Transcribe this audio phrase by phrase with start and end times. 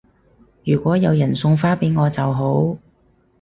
[0.63, 2.75] 如果有人送花俾我就好